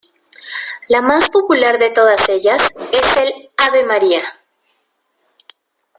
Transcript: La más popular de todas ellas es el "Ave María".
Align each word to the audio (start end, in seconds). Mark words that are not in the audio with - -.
La 0.87 0.99
más 1.03 1.29
popular 1.29 1.77
de 1.77 1.91
todas 1.91 2.27
ellas 2.27 2.59
es 2.91 3.17
el 3.17 3.51
"Ave 3.55 3.83
María". 3.85 4.23